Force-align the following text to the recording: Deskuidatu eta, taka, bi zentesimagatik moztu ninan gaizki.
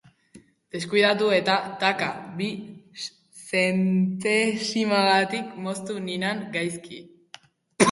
Deskuidatu 0.75 1.27
eta, 1.35 1.57
taka, 1.83 2.07
bi 2.39 2.47
zentesimagatik 3.51 5.55
moztu 5.69 6.01
ninan 6.11 6.45
gaizki. 6.59 7.01